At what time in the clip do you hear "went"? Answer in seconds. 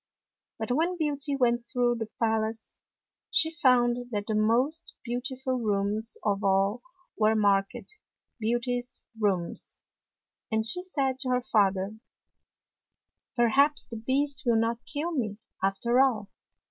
1.35-1.63